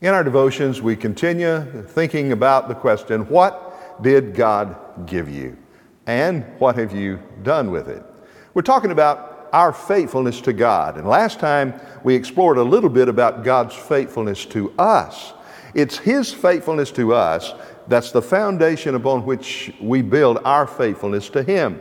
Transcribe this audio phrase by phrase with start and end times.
[0.00, 5.56] In our devotions, we continue thinking about the question what did God give you?
[6.06, 8.04] And what have you done with it?
[8.54, 10.96] We're talking about our faithfulness to God.
[10.96, 15.32] And last time we explored a little bit about God's faithfulness to us.
[15.74, 17.54] It's His faithfulness to us
[17.86, 21.80] that's the foundation upon which we build our faithfulness to Him.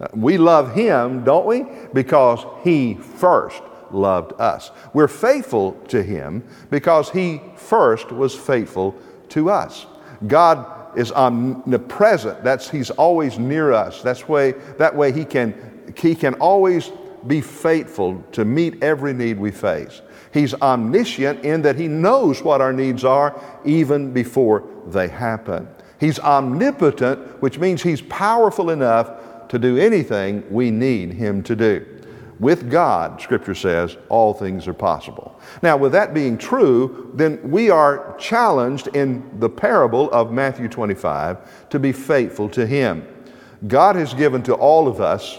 [0.00, 1.66] Uh, we love Him, don't we?
[1.92, 3.62] Because He first
[3.92, 4.70] loved us.
[4.92, 8.96] We're faithful to Him because He first was faithful
[9.30, 9.86] to us.
[10.26, 12.44] God is omnipresent.
[12.44, 14.02] That's He's always near us.
[14.02, 16.90] That's way that way He can He can always
[17.26, 20.02] be faithful to meet every need we face.
[20.32, 25.68] He's omniscient in that He knows what our needs are even before they happen.
[26.00, 31.91] He's omnipotent, which means He's powerful enough to do anything we need Him to do.
[32.42, 35.38] With God, Scripture says, all things are possible.
[35.62, 41.68] Now, with that being true, then we are challenged in the parable of Matthew 25
[41.70, 43.06] to be faithful to Him.
[43.68, 45.38] God has given to all of us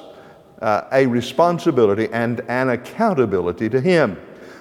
[0.62, 4.18] uh, a responsibility and an accountability to Him.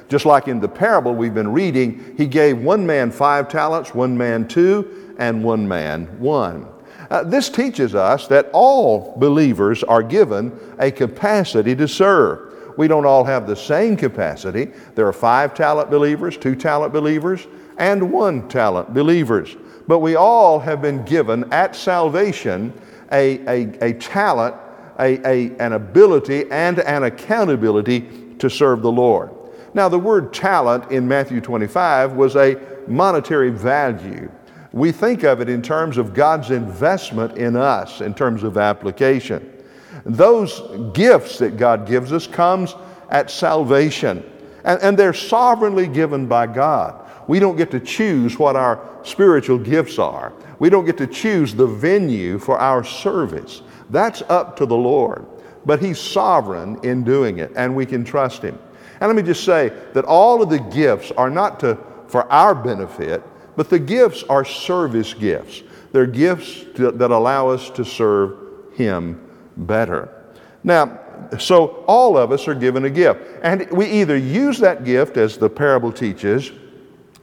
[0.08, 4.18] Just like in the parable we've been reading, He gave one man five talents, one
[4.18, 6.66] man two, and one man one.
[7.12, 12.74] Uh, this teaches us that all believers are given a capacity to serve.
[12.78, 14.70] We don't all have the same capacity.
[14.94, 17.46] There are five talent believers, two talent believers,
[17.76, 19.54] and one talent believers.
[19.86, 22.72] But we all have been given at salvation
[23.12, 24.56] a, a, a talent,
[24.98, 29.28] a, a, an ability, and an accountability to serve the Lord.
[29.74, 34.30] Now, the word talent in Matthew 25 was a monetary value
[34.72, 39.48] we think of it in terms of God's investment in us, in terms of application.
[40.04, 40.62] Those
[40.94, 42.74] gifts that God gives us comes
[43.10, 44.24] at salvation,
[44.64, 46.98] and, and they're sovereignly given by God.
[47.28, 50.32] We don't get to choose what our spiritual gifts are.
[50.58, 53.62] We don't get to choose the venue for our service.
[53.90, 55.26] That's up to the Lord.
[55.66, 58.58] But He's sovereign in doing it, and we can trust Him.
[59.00, 62.54] And let me just say that all of the gifts are not to, for our
[62.54, 63.22] benefit,
[63.56, 65.62] but the gifts are service gifts.
[65.92, 68.36] They're gifts to, that allow us to serve
[68.74, 70.08] Him better.
[70.64, 71.00] Now,
[71.38, 73.20] so all of us are given a gift.
[73.42, 76.50] And we either use that gift, as the parable teaches,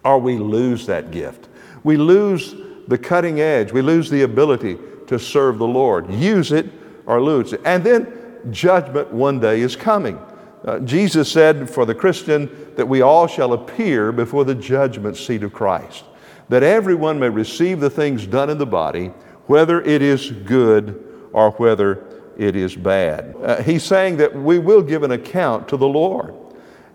[0.03, 1.49] or we lose that gift.
[1.83, 2.55] We lose
[2.87, 6.11] the cutting edge, we lose the ability to serve the Lord.
[6.11, 6.69] Use it
[7.05, 7.61] or lose it.
[7.65, 10.19] And then judgment one day is coming.
[10.63, 15.43] Uh, Jesus said for the Christian that we all shall appear before the judgment seat
[15.43, 16.03] of Christ
[16.49, 19.07] that everyone may receive the things done in the body,
[19.45, 22.05] whether it is good or whether
[22.37, 23.35] it is bad.
[23.41, 26.33] Uh, he's saying that we will give an account to the Lord.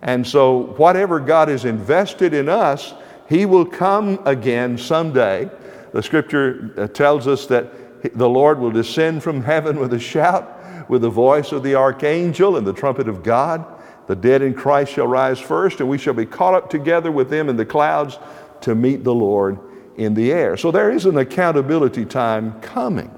[0.03, 2.93] And so, whatever God has invested in us,
[3.29, 5.51] He will come again someday.
[5.93, 10.91] The scripture uh, tells us that the Lord will descend from heaven with a shout,
[10.91, 13.65] with the voice of the archangel and the trumpet of God.
[14.07, 17.31] The dead in Christ shall rise first, and we shall be caught up together with
[17.31, 18.19] them in the clouds
[18.63, 19.59] to meet the Lord
[19.97, 20.57] in the air.
[20.57, 23.11] So there is an accountability time coming.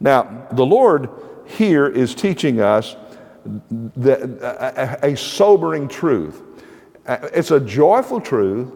[0.00, 1.08] Now, the Lord
[1.46, 2.96] here is teaching us
[3.96, 6.42] the, a, a sobering truth.
[7.06, 8.72] It's a joyful truth,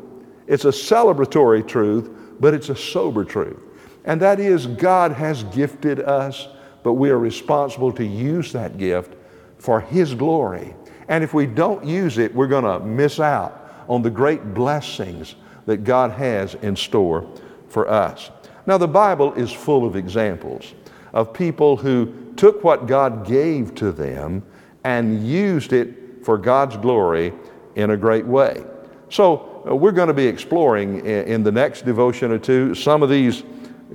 [0.47, 3.59] it's a celebratory truth, but it's a sober truth.
[4.05, 6.49] And that is, God has gifted us,
[6.83, 9.15] but we are responsible to use that gift
[9.59, 10.75] for His glory.
[11.09, 15.37] And if we don't use it, we're going to miss out on the great blessings
[15.67, 17.29] that God has in store
[17.69, 18.31] for us.
[18.67, 20.75] Now, the Bible is full of examples
[21.13, 24.43] of people who took what God gave to them
[24.85, 27.33] and used it for God's glory
[27.75, 28.65] in a great way.
[29.09, 33.03] So, uh, we're going to be exploring in, in the next devotion or two some
[33.03, 33.45] of these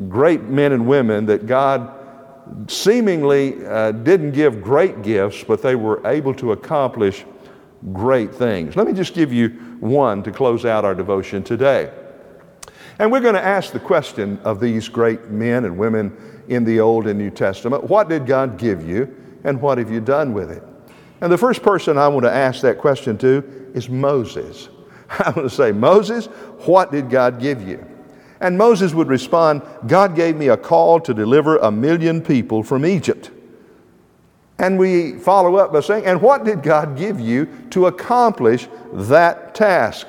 [0.08, 1.92] great men and women that God
[2.68, 7.26] seemingly uh, didn't give great gifts, but they were able to accomplish
[7.94, 8.76] great things.
[8.76, 9.50] Let me just give you
[9.80, 11.92] one to close out our devotion today.
[13.00, 16.16] And we're going to ask the question of these great men and women
[16.48, 20.00] in the Old and New Testament what did God give you, and what have you
[20.02, 20.64] done with it?
[21.22, 24.70] And the first person I want to ask that question to is Moses.
[25.10, 26.28] I want to say, Moses,
[26.66, 27.86] what did God give you?
[28.40, 32.86] And Moses would respond, God gave me a call to deliver a million people from
[32.86, 33.30] Egypt.
[34.62, 39.56] And we follow up by saying, And what did God give you to accomplish that
[39.56, 40.08] task?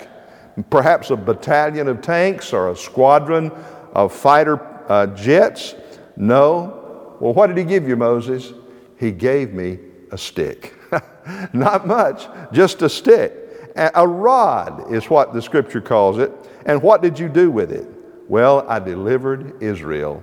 [0.69, 3.51] Perhaps a battalion of tanks or a squadron
[3.95, 4.61] of fighter
[4.91, 5.75] uh, jets?
[6.17, 7.17] No.
[7.19, 8.53] Well, what did He give you, Moses?
[8.99, 9.79] He gave me
[10.11, 10.75] a stick.
[11.55, 13.33] Not much, just a stick.
[13.75, 16.31] A rod is what the scripture calls it.
[16.67, 17.89] And what did you do with it?
[18.29, 20.23] Well, I delivered Israel.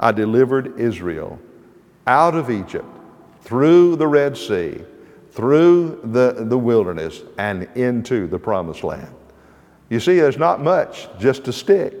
[0.00, 1.38] I delivered Israel
[2.08, 2.86] out of Egypt,
[3.42, 4.82] through the Red Sea,
[5.32, 9.14] through the, the wilderness, and into the promised land.
[9.88, 11.94] You see, there's not much just to stick,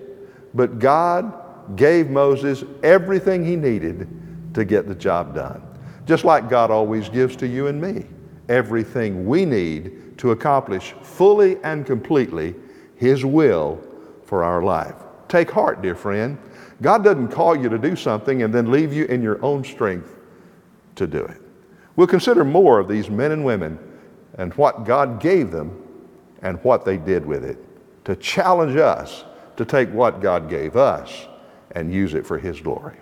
[0.54, 1.32] but God
[1.76, 4.08] gave Moses everything he needed
[4.54, 5.62] to get the job done.
[6.06, 8.06] Just like God always gives to you and me
[8.48, 12.54] everything we need to accomplish fully and completely
[12.96, 13.78] His will
[14.24, 14.94] for our life.
[15.28, 16.38] Take heart, dear friend.
[16.80, 20.17] God doesn't call you to do something and then leave you in your own strength
[20.98, 21.40] to do it.
[21.96, 23.78] We'll consider more of these men and women
[24.36, 25.82] and what God gave them
[26.42, 27.58] and what they did with it
[28.04, 29.24] to challenge us
[29.56, 31.26] to take what God gave us
[31.72, 32.96] and use it for His glory.